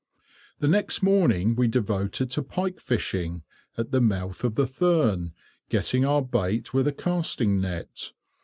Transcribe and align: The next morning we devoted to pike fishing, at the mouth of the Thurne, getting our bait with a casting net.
The 0.57 0.67
next 0.67 1.03
morning 1.03 1.55
we 1.55 1.67
devoted 1.67 2.31
to 2.31 2.41
pike 2.41 2.79
fishing, 2.79 3.43
at 3.77 3.91
the 3.91 4.01
mouth 4.01 4.43
of 4.43 4.55
the 4.55 4.65
Thurne, 4.65 5.31
getting 5.69 6.05
our 6.05 6.23
bait 6.23 6.73
with 6.73 6.87
a 6.87 6.91
casting 6.91 7.59
net. 7.61 8.11